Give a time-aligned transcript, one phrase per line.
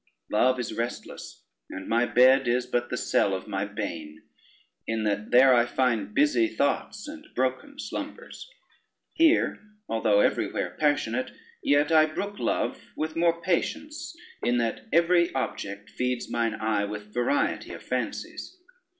[0.31, 4.23] Love is restless, and my bed is but the cell of my bane,
[4.87, 8.49] in that there I find busy thoughts and broken slumbers:
[9.13, 11.29] here (although everywhere passionate)
[11.61, 17.13] yet I brook love with more patience, in that every object feeds mine eye with
[17.13, 18.57] variety of fancies.